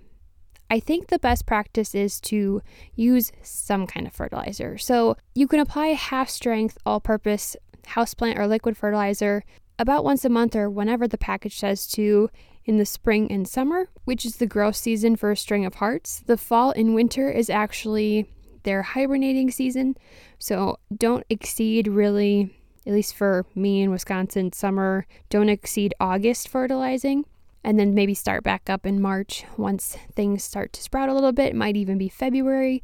I 0.70 0.80
think 0.80 1.08
the 1.08 1.18
best 1.18 1.46
practice 1.46 1.94
is 1.94 2.20
to 2.22 2.62
use 2.94 3.32
some 3.42 3.86
kind 3.86 4.06
of 4.06 4.12
fertilizer. 4.12 4.76
So 4.78 5.16
you 5.34 5.48
can 5.48 5.60
apply 5.60 5.88
half 5.88 6.28
strength 6.28 6.76
all 6.84 7.00
purpose 7.00 7.56
houseplant 7.86 8.38
or 8.38 8.46
liquid 8.46 8.76
fertilizer 8.76 9.44
about 9.78 10.04
once 10.04 10.24
a 10.24 10.28
month 10.28 10.54
or 10.54 10.68
whenever 10.68 11.08
the 11.08 11.18
package 11.18 11.58
says 11.58 11.86
to 11.86 12.28
in 12.64 12.76
the 12.76 12.84
spring 12.84 13.32
and 13.32 13.48
summer, 13.48 13.88
which 14.04 14.26
is 14.26 14.36
the 14.36 14.46
growth 14.46 14.76
season 14.76 15.16
for 15.16 15.30
a 15.30 15.36
string 15.36 15.64
of 15.64 15.76
hearts. 15.76 16.22
The 16.26 16.36
fall 16.36 16.72
and 16.72 16.94
winter 16.94 17.30
is 17.30 17.48
actually 17.48 18.30
their 18.64 18.82
hibernating 18.82 19.50
season. 19.50 19.96
So 20.38 20.78
don't 20.94 21.24
exceed 21.30 21.88
really, 21.88 22.54
at 22.86 22.92
least 22.92 23.14
for 23.14 23.46
me 23.54 23.80
in 23.80 23.90
Wisconsin, 23.90 24.52
summer, 24.52 25.06
don't 25.30 25.48
exceed 25.48 25.94
August 25.98 26.48
fertilizing. 26.48 27.24
And 27.64 27.78
then 27.78 27.94
maybe 27.94 28.14
start 28.14 28.44
back 28.44 28.70
up 28.70 28.86
in 28.86 29.00
March 29.00 29.44
once 29.56 29.96
things 30.14 30.44
start 30.44 30.72
to 30.74 30.82
sprout 30.82 31.08
a 31.08 31.14
little 31.14 31.32
bit. 31.32 31.50
It 31.50 31.56
might 31.56 31.76
even 31.76 31.98
be 31.98 32.08
February 32.08 32.82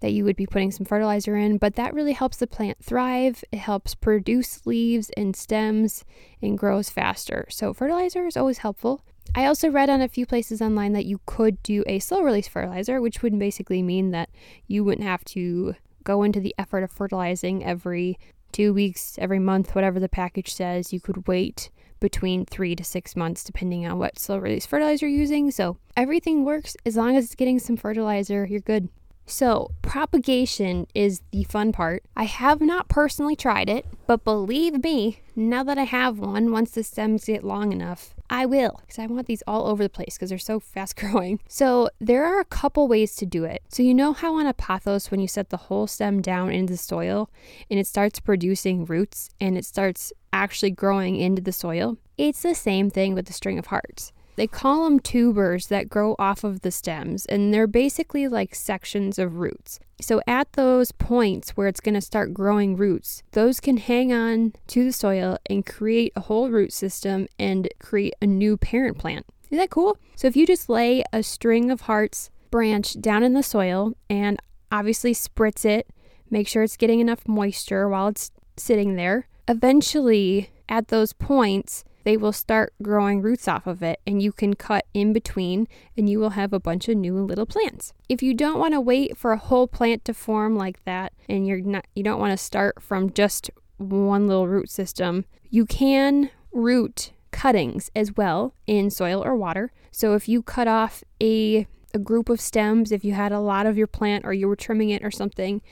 that 0.00 0.12
you 0.12 0.24
would 0.24 0.36
be 0.36 0.46
putting 0.46 0.70
some 0.70 0.84
fertilizer 0.84 1.36
in, 1.36 1.58
but 1.58 1.74
that 1.76 1.94
really 1.94 2.12
helps 2.12 2.36
the 2.36 2.46
plant 2.46 2.78
thrive. 2.82 3.42
It 3.50 3.58
helps 3.58 3.94
produce 3.94 4.66
leaves 4.66 5.10
and 5.16 5.34
stems 5.34 6.04
and 6.42 6.58
grows 6.58 6.90
faster. 6.90 7.46
So, 7.48 7.72
fertilizer 7.72 8.26
is 8.26 8.36
always 8.36 8.58
helpful. 8.58 9.02
I 9.34 9.46
also 9.46 9.70
read 9.70 9.90
on 9.90 10.00
a 10.00 10.08
few 10.08 10.26
places 10.26 10.62
online 10.62 10.92
that 10.92 11.06
you 11.06 11.20
could 11.26 11.62
do 11.62 11.82
a 11.86 11.98
slow 11.98 12.22
release 12.22 12.48
fertilizer, 12.48 13.00
which 13.00 13.22
would 13.22 13.38
basically 13.38 13.82
mean 13.82 14.10
that 14.10 14.30
you 14.66 14.84
wouldn't 14.84 15.06
have 15.06 15.24
to 15.26 15.74
go 16.04 16.22
into 16.22 16.40
the 16.40 16.54
effort 16.58 16.82
of 16.82 16.90
fertilizing 16.90 17.64
every 17.64 18.18
two 18.52 18.72
weeks, 18.72 19.18
every 19.18 19.38
month, 19.38 19.74
whatever 19.74 19.98
the 19.98 20.08
package 20.08 20.54
says. 20.54 20.92
You 20.92 21.00
could 21.00 21.26
wait 21.26 21.70
between 22.06 22.44
three 22.44 22.76
to 22.76 22.84
six 22.84 23.16
months, 23.16 23.42
depending 23.42 23.84
on 23.84 23.98
what 23.98 24.16
slow 24.16 24.38
release 24.38 24.64
fertilizer 24.64 25.08
you're 25.08 25.18
using. 25.18 25.50
So 25.50 25.76
everything 25.96 26.44
works 26.44 26.76
as 26.86 26.94
long 26.94 27.16
as 27.16 27.24
it's 27.24 27.34
getting 27.34 27.58
some 27.58 27.76
fertilizer, 27.76 28.46
you're 28.48 28.60
good. 28.60 28.88
So, 29.26 29.72
propagation 29.82 30.86
is 30.94 31.20
the 31.32 31.42
fun 31.44 31.72
part. 31.72 32.04
I 32.16 32.24
have 32.24 32.60
not 32.60 32.88
personally 32.88 33.34
tried 33.34 33.68
it, 33.68 33.84
but 34.06 34.22
believe 34.22 34.84
me, 34.84 35.20
now 35.34 35.64
that 35.64 35.76
I 35.76 35.82
have 35.82 36.20
one, 36.20 36.52
once 36.52 36.70
the 36.70 36.84
stems 36.84 37.24
get 37.24 37.42
long 37.42 37.72
enough, 37.72 38.14
I 38.30 38.46
will 38.46 38.80
because 38.80 39.00
I 39.00 39.06
want 39.06 39.26
these 39.26 39.42
all 39.46 39.66
over 39.66 39.82
the 39.82 39.88
place 39.88 40.16
because 40.16 40.30
they're 40.30 40.38
so 40.38 40.60
fast 40.74 40.96
growing. 40.96 41.40
So, 41.48 41.90
there 42.00 42.24
are 42.24 42.38
a 42.38 42.44
couple 42.44 42.86
ways 42.86 43.16
to 43.16 43.26
do 43.26 43.42
it. 43.42 43.62
So, 43.68 43.82
you 43.82 43.94
know 43.94 44.12
how 44.12 44.36
on 44.36 44.46
a 44.46 44.54
pothos, 44.54 45.10
when 45.10 45.20
you 45.20 45.28
set 45.28 45.50
the 45.50 45.56
whole 45.56 45.88
stem 45.88 46.22
down 46.22 46.52
into 46.52 46.74
the 46.74 46.78
soil 46.78 47.28
and 47.68 47.80
it 47.80 47.88
starts 47.88 48.20
producing 48.20 48.84
roots 48.84 49.30
and 49.40 49.58
it 49.58 49.64
starts 49.64 50.12
actually 50.32 50.70
growing 50.70 51.16
into 51.16 51.42
the 51.42 51.52
soil? 51.52 51.96
It's 52.16 52.42
the 52.42 52.54
same 52.54 52.90
thing 52.90 53.14
with 53.14 53.26
the 53.26 53.32
string 53.32 53.58
of 53.58 53.66
hearts. 53.66 54.12
They 54.36 54.46
call 54.46 54.84
them 54.84 55.00
tubers 55.00 55.66
that 55.68 55.88
grow 55.88 56.14
off 56.18 56.44
of 56.44 56.60
the 56.60 56.70
stems, 56.70 57.26
and 57.26 57.52
they're 57.52 57.66
basically 57.66 58.28
like 58.28 58.54
sections 58.54 59.18
of 59.18 59.38
roots. 59.38 59.80
So, 60.00 60.20
at 60.26 60.52
those 60.52 60.92
points 60.92 61.56
where 61.56 61.68
it's 61.68 61.80
going 61.80 61.94
to 61.94 62.02
start 62.02 62.34
growing 62.34 62.76
roots, 62.76 63.22
those 63.32 63.60
can 63.60 63.78
hang 63.78 64.12
on 64.12 64.52
to 64.68 64.84
the 64.84 64.92
soil 64.92 65.38
and 65.48 65.64
create 65.64 66.12
a 66.14 66.20
whole 66.20 66.50
root 66.50 66.72
system 66.72 67.28
and 67.38 67.68
create 67.78 68.14
a 68.20 68.26
new 68.26 68.58
parent 68.58 68.98
plant. 68.98 69.24
Isn't 69.44 69.56
that 69.56 69.70
cool? 69.70 69.96
So, 70.14 70.28
if 70.28 70.36
you 70.36 70.46
just 70.46 70.68
lay 70.68 71.02
a 71.14 71.22
string 71.22 71.70
of 71.70 71.82
hearts 71.82 72.30
branch 72.50 73.00
down 73.00 73.22
in 73.22 73.32
the 73.32 73.42
soil 73.42 73.94
and 74.10 74.38
obviously 74.70 75.14
spritz 75.14 75.64
it, 75.64 75.88
make 76.30 76.46
sure 76.46 76.62
it's 76.62 76.76
getting 76.76 77.00
enough 77.00 77.26
moisture 77.26 77.88
while 77.88 78.08
it's 78.08 78.30
sitting 78.58 78.96
there, 78.96 79.28
eventually 79.48 80.50
at 80.68 80.88
those 80.88 81.14
points, 81.14 81.84
they 82.06 82.16
will 82.16 82.32
start 82.32 82.72
growing 82.80 83.20
roots 83.20 83.48
off 83.48 83.66
of 83.66 83.82
it 83.82 84.00
and 84.06 84.22
you 84.22 84.30
can 84.30 84.54
cut 84.54 84.86
in 84.94 85.12
between 85.12 85.66
and 85.96 86.08
you 86.08 86.20
will 86.20 86.30
have 86.30 86.52
a 86.52 86.60
bunch 86.60 86.88
of 86.88 86.96
new 86.96 87.18
little 87.18 87.44
plants. 87.44 87.92
If 88.08 88.22
you 88.22 88.32
don't 88.32 88.60
want 88.60 88.74
to 88.74 88.80
wait 88.80 89.16
for 89.16 89.32
a 89.32 89.36
whole 89.36 89.66
plant 89.66 90.04
to 90.04 90.14
form 90.14 90.54
like 90.54 90.84
that 90.84 91.12
and 91.28 91.48
you're 91.48 91.60
not 91.60 91.84
you 91.96 92.04
don't 92.04 92.20
want 92.20 92.30
to 92.30 92.36
start 92.36 92.80
from 92.80 93.12
just 93.12 93.50
one 93.78 94.28
little 94.28 94.46
root 94.46 94.70
system, 94.70 95.24
you 95.50 95.66
can 95.66 96.30
root 96.52 97.10
cuttings 97.32 97.90
as 97.96 98.16
well 98.16 98.54
in 98.68 98.88
soil 98.88 99.20
or 99.24 99.34
water. 99.34 99.72
So 99.90 100.14
if 100.14 100.28
you 100.28 100.42
cut 100.42 100.68
off 100.68 101.02
a 101.20 101.66
a 101.96 101.98
group 101.98 102.28
of 102.28 102.40
stems 102.40 102.92
if 102.92 103.04
you 103.04 103.14
had 103.14 103.32
a 103.32 103.40
lot 103.40 103.64
of 103.64 103.78
your 103.78 103.86
plant 103.86 104.26
or 104.26 104.34
you 104.34 104.46
were 104.46 104.54
trimming 104.54 104.90
it 104.90 105.02
or 105.02 105.10
something 105.10 105.62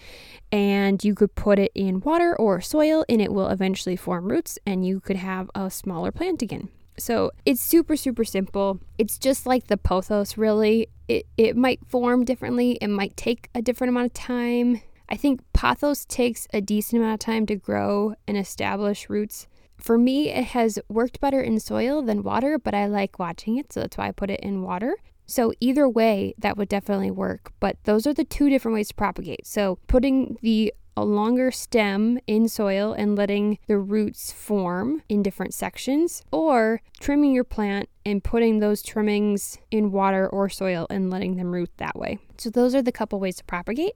and 0.51 1.05
you 1.05 1.15
could 1.15 1.35
put 1.35 1.59
it 1.59 1.71
in 1.75 2.01
water 2.01 2.35
or 2.37 2.61
soil 2.63 3.05
and 3.09 3.21
it 3.21 3.31
will 3.31 3.49
eventually 3.49 3.95
form 3.95 4.27
roots 4.27 4.59
and 4.67 4.87
you 4.87 5.01
could 5.01 5.17
have 5.17 5.51
a 5.55 5.71
smaller 5.71 6.11
plant 6.11 6.41
again. 6.41 6.71
So 6.97 7.31
it's 7.45 7.61
super, 7.61 7.95
super 7.95 8.25
simple. 8.25 8.81
It's 8.97 9.19
just 9.19 9.47
like 9.47 9.67
the 9.67 9.77
pothos, 9.77 10.39
really. 10.39 10.89
It, 11.09 11.27
it 11.37 11.57
might 11.57 11.81
form 11.87 12.25
differently, 12.25 12.79
it 12.81 12.89
might 12.89 13.17
take 13.17 13.51
a 13.55 13.61
different 13.61 13.91
amount 13.91 14.07
of 14.07 14.15
time. 14.15 14.81
I 15.09 15.17
think 15.17 15.43
pothos 15.53 16.07
takes 16.07 16.49
a 16.55 16.63
decent 16.63 17.03
amount 17.03 17.15
of 17.15 17.27
time 17.27 17.45
to 17.47 17.57
grow 17.57 18.15
and 18.27 18.39
establish 18.39 19.11
roots. 19.11 19.47
For 19.77 19.99
me, 19.99 20.31
it 20.31 20.45
has 20.47 20.79
worked 20.89 21.21
better 21.21 21.43
in 21.43 21.61
soil 21.61 22.01
than 22.01 22.23
water, 22.23 22.59
but 22.59 22.75
I 22.75 22.87
like 22.87 23.19
watching 23.19 23.59
it, 23.59 23.73
so 23.73 23.81
that's 23.81 23.99
why 23.99 24.09
I 24.09 24.13
put 24.13 24.31
it 24.31 24.41
in 24.41 24.63
water. 24.63 24.97
So, 25.27 25.53
either 25.61 25.89
way, 25.89 26.35
that 26.39 26.57
would 26.57 26.69
definitely 26.69 27.11
work. 27.11 27.53
But 27.61 27.77
those 27.85 28.07
are 28.07 28.15
the 28.15 28.25
two 28.25 28.51
different 28.51 28.75
ways 28.75 28.89
to 28.89 28.95
propagate. 28.95 29.47
So, 29.47 29.79
putting 29.87 30.37
the 30.43 30.73
a 30.97 31.05
longer 31.05 31.51
stem 31.51 32.21
in 32.29 32.49
soil 32.49 32.93
and 32.93 33.17
letting 33.17 33.59
the 33.67 33.79
roots 33.79 34.31
form 34.31 35.03
in 35.09 35.25
different 35.25 35.53
sections, 35.53 36.23
or 36.31 36.83
trimming 37.01 37.33
your 37.33 37.43
plant 37.43 37.89
and 38.07 38.23
putting 38.23 38.61
those 38.61 38.81
trimmings 38.81 39.59
in 39.73 39.91
water 39.91 40.29
or 40.29 40.49
soil 40.49 40.87
and 40.91 41.11
letting 41.11 41.35
them 41.35 41.53
root 41.53 41.71
that 41.79 41.99
way. 41.99 42.19
So, 42.39 42.51
those 42.51 42.75
are 42.75 42.83
the 42.83 42.93
couple 42.93 43.19
ways 43.19 43.37
to 43.37 43.45
propagate. 43.45 43.95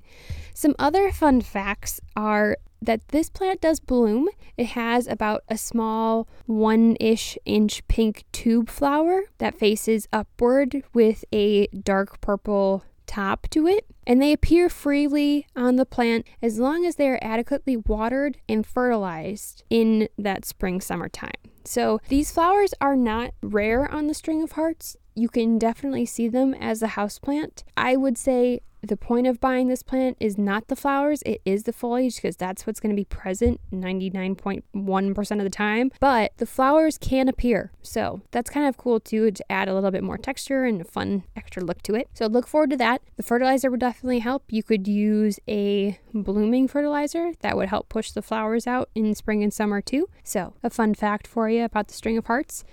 Some 0.54 0.74
other 0.78 1.12
fun 1.12 1.40
facts 1.40 2.00
are 2.16 2.56
that 2.80 3.06
this 3.08 3.30
plant 3.30 3.60
does 3.60 3.80
bloom. 3.80 4.28
It 4.56 4.68
has 4.68 5.06
about 5.06 5.44
a 5.48 5.56
small 5.56 6.28
one 6.46 6.96
ish 7.00 7.36
inch 7.44 7.86
pink 7.88 8.24
tube 8.32 8.68
flower 8.68 9.22
that 9.38 9.58
faces 9.58 10.08
upward 10.12 10.82
with 10.92 11.24
a 11.32 11.66
dark 11.68 12.20
purple 12.20 12.84
top 13.06 13.48
to 13.50 13.66
it, 13.66 13.86
and 14.06 14.20
they 14.22 14.32
appear 14.32 14.68
freely 14.68 15.46
on 15.56 15.76
the 15.76 15.86
plant 15.86 16.26
as 16.42 16.58
long 16.58 16.84
as 16.84 16.96
they 16.96 17.08
are 17.08 17.18
adequately 17.22 17.76
watered 17.76 18.38
and 18.48 18.66
fertilized 18.66 19.64
in 19.70 20.08
that 20.16 20.44
spring 20.44 20.80
summertime. 20.80 21.32
So 21.64 22.00
these 22.08 22.30
flowers 22.30 22.72
are 22.80 22.96
not 22.96 23.32
rare 23.42 23.90
on 23.90 24.06
the 24.06 24.14
string 24.14 24.42
of 24.42 24.52
hearts. 24.52 24.96
You 25.14 25.28
can 25.28 25.58
definitely 25.58 26.06
see 26.06 26.28
them 26.28 26.54
as 26.54 26.82
a 26.82 26.88
houseplant. 26.88 27.64
I 27.76 27.96
would 27.96 28.16
say 28.16 28.60
the 28.82 28.96
point 28.96 29.26
of 29.26 29.40
buying 29.40 29.68
this 29.68 29.82
plant 29.82 30.16
is 30.20 30.38
not 30.38 30.68
the 30.68 30.76
flowers, 30.76 31.22
it 31.22 31.40
is 31.44 31.64
the 31.64 31.72
foliage 31.72 32.16
because 32.16 32.36
that's 32.36 32.66
what's 32.66 32.80
going 32.80 32.94
to 32.94 33.00
be 33.00 33.04
present 33.04 33.60
99.1% 33.72 35.30
of 35.32 35.44
the 35.44 35.50
time. 35.50 35.90
But 36.00 36.32
the 36.36 36.46
flowers 36.46 36.98
can 36.98 37.28
appear. 37.28 37.72
So 37.82 38.22
that's 38.30 38.50
kind 38.50 38.66
of 38.66 38.76
cool 38.76 39.00
too 39.00 39.30
to 39.30 39.52
add 39.52 39.68
a 39.68 39.74
little 39.74 39.90
bit 39.90 40.04
more 40.04 40.18
texture 40.18 40.64
and 40.64 40.80
a 40.80 40.84
fun 40.84 41.24
extra 41.36 41.62
look 41.62 41.82
to 41.82 41.94
it. 41.94 42.08
So 42.14 42.26
look 42.26 42.46
forward 42.46 42.70
to 42.70 42.76
that. 42.76 43.02
The 43.16 43.22
fertilizer 43.22 43.70
would 43.70 43.80
definitely 43.80 44.20
help. 44.20 44.44
You 44.48 44.62
could 44.62 44.86
use 44.86 45.38
a 45.48 45.98
blooming 46.12 46.68
fertilizer 46.68 47.32
that 47.40 47.56
would 47.56 47.68
help 47.68 47.88
push 47.88 48.10
the 48.10 48.22
flowers 48.22 48.66
out 48.66 48.88
in 48.94 49.14
spring 49.14 49.42
and 49.42 49.52
summer 49.52 49.80
too. 49.80 50.08
So, 50.22 50.54
a 50.62 50.70
fun 50.70 50.94
fact 50.94 51.26
for 51.26 51.48
you 51.48 51.64
about 51.64 51.88
the 51.88 51.94
string 51.94 52.18
of 52.18 52.26
hearts. 52.26 52.64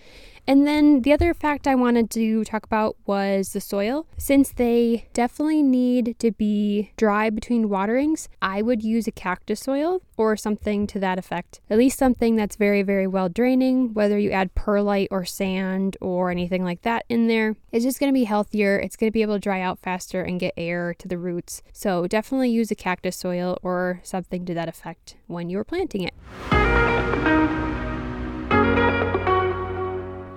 And 0.48 0.68
then 0.68 1.02
the 1.02 1.14
other 1.14 1.34
fact 1.34 1.68
I 1.68 1.76
wanted 1.76 2.10
to 2.12 2.44
talk 2.44 2.66
about 2.66 2.96
was 3.06 3.54
the 3.54 3.62
soil. 3.62 4.06
Since 4.18 4.52
they 4.52 5.08
definitely 5.14 5.64
need 5.64 6.16
to 6.20 6.32
be 6.32 6.92
dry 6.98 7.30
between 7.30 7.70
waterings, 7.70 8.30
I 8.42 8.62
would 8.62 8.84
use 8.84 9.08
a 9.08 9.12
cactus 9.12 9.62
soil 9.62 10.02
or 10.18 10.38
something 10.38 10.88
to 10.88 11.00
that 11.00 11.18
effect. 11.18 11.60
At 11.70 11.78
least 11.78 11.98
something 11.98 12.36
that's 12.36 12.56
very, 12.56 12.84
very 12.84 13.08
well 13.08 13.30
draining, 13.30 13.94
whether 13.94 14.18
you 14.18 14.32
add 14.32 14.56
perlite 14.56 15.08
or 15.12 15.26
sand 15.26 15.98
or 16.00 16.30
anything 16.30 16.64
like 16.64 16.84
that 16.84 17.06
in 17.10 17.28
there. 17.28 17.56
It's 17.72 17.84
just 17.84 18.00
going 18.00 18.12
to 18.12 18.18
be 18.18 18.26
healthier. 18.26 18.78
It's 18.78 18.96
going 18.96 19.10
to 19.10 19.14
be 19.14 19.22
able 19.22 19.36
to 19.36 19.40
dry 19.40 19.62
out 19.62 19.80
faster 19.80 20.22
and 20.22 20.40
get 20.40 20.54
air 20.56 20.94
to 21.00 21.08
the 21.08 21.18
roots. 21.18 21.62
So 21.74 22.08
definitely 22.08 22.52
use 22.52 22.72
a 22.72 22.76
cactus 22.76 23.18
soil 23.18 23.58
or 23.64 24.00
something 24.04 24.46
to 24.46 24.54
that 24.54 24.70
effect 24.70 25.16
when 25.28 25.50
you're 25.50 25.64
planting 25.64 26.04
it. 26.04 27.15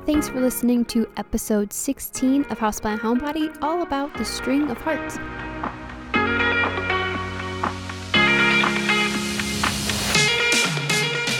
Thanks 0.08 0.26
for 0.26 0.40
listening 0.40 0.86
to 0.86 1.06
episode 1.18 1.70
16 1.70 2.44
of 2.44 2.58
Houseplant 2.58 3.00
Homebody, 3.00 3.54
all 3.60 3.82
about 3.82 4.14
the 4.16 4.24
string 4.24 4.70
of 4.70 4.78
hearts. 4.78 5.18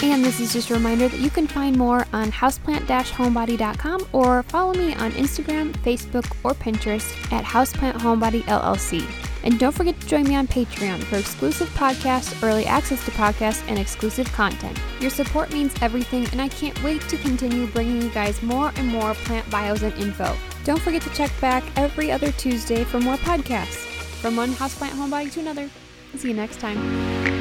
And 0.04 0.22
this 0.22 0.38
is 0.38 0.52
just 0.52 0.68
a 0.68 0.74
reminder 0.74 1.08
that 1.08 1.18
you 1.18 1.30
can 1.30 1.46
find 1.46 1.78
more 1.78 2.06
on 2.12 2.30
houseplant-homebody.com 2.30 4.06
or 4.12 4.42
follow 4.42 4.74
me 4.74 4.94
on 4.96 5.12
Instagram, 5.12 5.72
Facebook, 5.78 6.30
or 6.44 6.52
Pinterest 6.52 7.10
at 7.32 7.46
Houseplant 7.46 7.94
Homebody 7.94 8.42
LLC. 8.42 9.27
And 9.44 9.58
don't 9.58 9.74
forget 9.74 9.98
to 10.00 10.06
join 10.06 10.24
me 10.24 10.34
on 10.34 10.46
Patreon 10.46 11.02
for 11.04 11.16
exclusive 11.16 11.68
podcasts, 11.70 12.42
early 12.42 12.66
access 12.66 13.04
to 13.04 13.10
podcasts, 13.12 13.62
and 13.68 13.78
exclusive 13.78 14.30
content. 14.32 14.78
Your 15.00 15.10
support 15.10 15.52
means 15.52 15.74
everything, 15.80 16.26
and 16.32 16.40
I 16.40 16.48
can't 16.48 16.82
wait 16.82 17.02
to 17.02 17.16
continue 17.18 17.66
bringing 17.68 18.02
you 18.02 18.10
guys 18.10 18.42
more 18.42 18.72
and 18.76 18.88
more 18.88 19.14
plant 19.14 19.48
bios 19.50 19.82
and 19.82 19.94
info. 19.94 20.36
Don't 20.64 20.80
forget 20.80 21.02
to 21.02 21.10
check 21.10 21.30
back 21.40 21.64
every 21.76 22.10
other 22.10 22.32
Tuesday 22.32 22.84
for 22.84 23.00
more 23.00 23.16
podcasts. 23.16 23.86
From 24.20 24.36
one 24.36 24.50
houseplant 24.50 24.90
homebody 24.90 25.32
to 25.32 25.40
another. 25.40 25.70
See 26.16 26.28
you 26.28 26.34
next 26.34 26.58
time. 26.58 27.37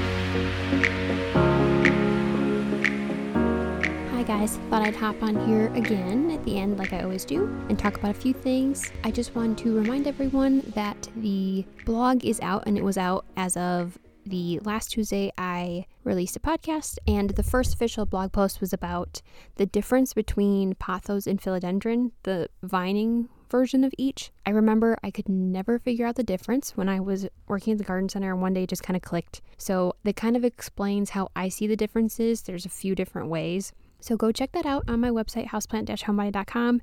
Guys, 4.28 4.58
thought 4.70 4.82
I'd 4.82 4.94
hop 4.94 5.24
on 5.24 5.48
here 5.48 5.68
again 5.74 6.32
at 6.32 6.44
the 6.44 6.58
end, 6.58 6.78
like 6.78 6.92
I 6.92 7.02
always 7.02 7.24
do, 7.24 7.46
and 7.70 7.80
talk 7.80 7.96
about 7.96 8.12
a 8.12 8.20
few 8.20 8.34
things. 8.34 8.92
I 9.06 9.10
just 9.10 9.34
want 9.34 9.58
to 9.60 9.74
remind 9.74 10.06
everyone 10.06 10.70
that 10.76 11.08
the 11.16 11.64
blog 11.86 12.26
is 12.26 12.42
out, 12.42 12.64
and 12.68 12.78
it 12.78 12.84
was 12.84 12.98
out 12.98 13.26
as 13.38 13.56
of 13.56 13.98
the 14.26 14.60
last 14.66 14.92
Tuesday 14.92 15.32
I 15.38 15.86
released 16.04 16.36
a 16.36 16.42
podcast, 16.42 16.98
and 17.08 17.30
the 17.30 17.42
first 17.42 17.74
official 17.74 18.06
blog 18.06 18.34
post 18.34 18.60
was 18.60 18.74
about 18.74 19.22
the 19.56 19.66
difference 19.66 20.14
between 20.14 20.76
pothos 20.76 21.26
and 21.26 21.42
philodendron, 21.42 22.12
the 22.24 22.50
vining 22.62 23.30
version 23.50 23.86
of 23.86 23.94
each. 23.98 24.32
I 24.46 24.50
remember 24.50 24.98
I 25.02 25.10
could 25.10 25.30
never 25.30 25.80
figure 25.80 26.06
out 26.06 26.16
the 26.16 26.24
difference 26.24 26.76
when 26.76 26.90
I 26.90 27.00
was 27.00 27.30
working 27.48 27.72
at 27.72 27.78
the 27.78 27.86
garden 27.86 28.10
center 28.10 28.34
and 28.34 28.42
one 28.42 28.54
day 28.54 28.66
just 28.66 28.84
kind 28.84 28.98
of 28.98 29.04
clicked. 29.04 29.42
So 29.58 29.96
that 30.04 30.18
kind 30.18 30.36
of 30.36 30.44
explains 30.44 31.12
how 31.12 31.30
I 31.34 31.48
see 31.48 31.66
the 31.66 31.78
differences. 31.78 32.42
There's 32.42 32.66
a 32.66 32.70
few 32.70 32.94
different 32.94 33.30
ways. 33.30 33.72
So 34.00 34.16
go 34.16 34.32
check 34.32 34.52
that 34.54 34.66
out 34.66 34.84
on 34.88 35.00
my 35.00 35.10
website, 35.10 35.48
houseplant-homebody.com. 35.48 36.82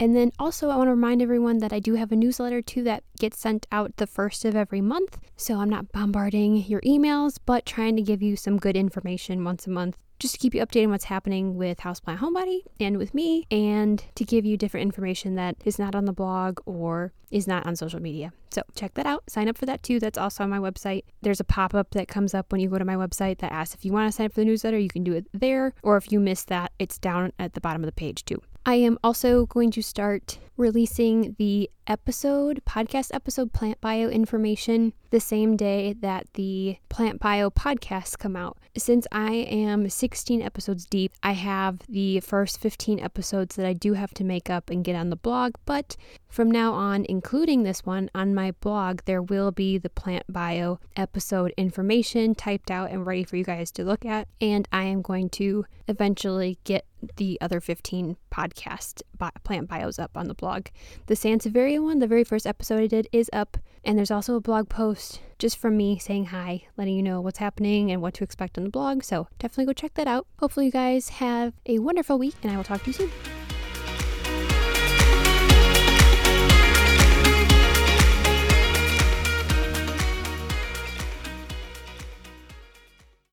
And 0.00 0.16
then 0.16 0.32
also, 0.38 0.70
I 0.70 0.76
want 0.76 0.88
to 0.88 0.92
remind 0.92 1.22
everyone 1.22 1.58
that 1.58 1.72
I 1.72 1.78
do 1.78 1.94
have 1.94 2.12
a 2.12 2.16
newsletter 2.16 2.62
too 2.62 2.82
that 2.84 3.04
gets 3.18 3.38
sent 3.38 3.66
out 3.70 3.96
the 3.96 4.06
first 4.06 4.44
of 4.44 4.56
every 4.56 4.80
month. 4.80 5.18
So 5.36 5.56
I'm 5.56 5.70
not 5.70 5.92
bombarding 5.92 6.56
your 6.56 6.80
emails, 6.82 7.38
but 7.44 7.66
trying 7.66 7.96
to 7.96 8.02
give 8.02 8.22
you 8.22 8.36
some 8.36 8.58
good 8.58 8.76
information 8.76 9.44
once 9.44 9.66
a 9.66 9.70
month 9.70 9.98
just 10.18 10.34
to 10.34 10.40
keep 10.40 10.54
you 10.54 10.64
updated 10.64 10.84
on 10.84 10.90
what's 10.90 11.04
happening 11.04 11.56
with 11.56 11.78
Houseplant 11.78 12.18
Homebody 12.18 12.60
and 12.80 12.98
with 12.98 13.14
me, 13.14 13.46
and 13.50 14.04
to 14.14 14.24
give 14.24 14.44
you 14.44 14.56
different 14.56 14.82
information 14.82 15.34
that 15.34 15.56
is 15.64 15.78
not 15.78 15.94
on 15.94 16.04
the 16.04 16.12
blog 16.12 16.60
or 16.66 17.12
is 17.30 17.46
not 17.46 17.66
on 17.66 17.76
social 17.76 18.00
media. 18.00 18.32
So 18.50 18.62
check 18.74 18.94
that 18.94 19.06
out. 19.06 19.28
Sign 19.28 19.48
up 19.48 19.58
for 19.58 19.66
that 19.66 19.82
too. 19.82 19.98
That's 19.98 20.18
also 20.18 20.44
on 20.44 20.50
my 20.50 20.58
website. 20.58 21.02
There's 21.22 21.40
a 21.40 21.44
pop 21.44 21.74
up 21.74 21.90
that 21.90 22.06
comes 22.06 22.34
up 22.34 22.52
when 22.52 22.60
you 22.60 22.68
go 22.68 22.78
to 22.78 22.84
my 22.84 22.94
website 22.94 23.38
that 23.38 23.52
asks 23.52 23.74
if 23.74 23.84
you 23.84 23.92
want 23.92 24.08
to 24.08 24.16
sign 24.16 24.26
up 24.26 24.32
for 24.32 24.40
the 24.40 24.44
newsletter, 24.46 24.78
you 24.78 24.88
can 24.88 25.02
do 25.02 25.14
it 25.14 25.26
there. 25.32 25.74
Or 25.82 25.96
if 25.96 26.12
you 26.12 26.20
miss 26.20 26.44
that, 26.44 26.72
it's 26.78 26.98
down 26.98 27.32
at 27.38 27.54
the 27.54 27.60
bottom 27.60 27.82
of 27.82 27.86
the 27.86 27.92
page 27.92 28.24
too. 28.24 28.40
I 28.66 28.76
am 28.76 28.98
also 29.04 29.44
going 29.46 29.72
to 29.72 29.82
start 29.82 30.38
releasing 30.56 31.34
the 31.38 31.68
episode, 31.86 32.62
podcast 32.66 33.10
episode 33.12 33.52
plant 33.52 33.80
bio 33.80 34.08
information 34.08 34.94
the 35.14 35.20
same 35.20 35.56
day 35.56 35.92
that 35.92 36.26
the 36.34 36.76
Plant 36.88 37.20
Bio 37.20 37.48
podcasts 37.48 38.18
come 38.18 38.34
out. 38.34 38.58
Since 38.76 39.06
I 39.12 39.30
am 39.32 39.88
16 39.88 40.42
episodes 40.42 40.86
deep, 40.86 41.12
I 41.22 41.34
have 41.34 41.78
the 41.88 42.18
first 42.18 42.58
15 42.58 42.98
episodes 42.98 43.54
that 43.54 43.64
I 43.64 43.74
do 43.74 43.92
have 43.92 44.12
to 44.14 44.24
make 44.24 44.50
up 44.50 44.70
and 44.70 44.82
get 44.82 44.96
on 44.96 45.10
the 45.10 45.16
blog, 45.16 45.52
but 45.66 45.96
from 46.28 46.50
now 46.50 46.72
on, 46.72 47.06
including 47.08 47.62
this 47.62 47.86
one 47.86 48.10
on 48.12 48.34
my 48.34 48.50
blog, 48.60 49.02
there 49.04 49.22
will 49.22 49.52
be 49.52 49.78
the 49.78 49.88
Plant 49.88 50.24
Bio 50.28 50.80
episode 50.96 51.54
information 51.56 52.34
typed 52.34 52.72
out 52.72 52.90
and 52.90 53.06
ready 53.06 53.22
for 53.22 53.36
you 53.36 53.44
guys 53.44 53.70
to 53.70 53.84
look 53.84 54.04
at. 54.04 54.26
And 54.40 54.66
I 54.72 54.82
am 54.82 55.00
going 55.00 55.30
to 55.30 55.64
eventually 55.86 56.58
get 56.64 56.86
the 57.18 57.38
other 57.40 57.60
15 57.60 58.16
podcast 58.32 59.02
plant 59.44 59.68
bios 59.68 60.00
up 60.00 60.16
on 60.16 60.26
the 60.26 60.34
blog. 60.34 60.66
The 61.06 61.14
Sansevieria 61.14 61.80
one, 61.80 62.00
the 62.00 62.08
very 62.08 62.24
first 62.24 62.48
episode 62.48 62.80
I 62.80 62.88
did, 62.88 63.06
is 63.12 63.30
up. 63.32 63.56
And 63.84 63.96
there's 63.96 64.10
also 64.10 64.34
a 64.34 64.40
blog 64.40 64.68
post 65.04 65.20
just 65.38 65.58
from 65.58 65.76
me 65.76 65.98
saying 65.98 66.26
hi, 66.26 66.64
letting 66.76 66.94
you 66.94 67.02
know 67.02 67.20
what's 67.20 67.38
happening 67.38 67.90
and 67.90 68.00
what 68.00 68.14
to 68.14 68.24
expect 68.24 68.56
on 68.56 68.64
the 68.64 68.70
blog. 68.70 69.02
So 69.02 69.28
definitely 69.38 69.66
go 69.66 69.72
check 69.72 69.94
that 69.94 70.06
out. 70.06 70.26
Hopefully, 70.38 70.66
you 70.66 70.72
guys 70.72 71.08
have 71.10 71.52
a 71.66 71.78
wonderful 71.80 72.18
week, 72.18 72.34
and 72.42 72.52
I 72.52 72.56
will 72.56 72.64
talk 72.64 72.82
to 72.82 72.86
you 72.86 72.92
soon. 72.92 73.43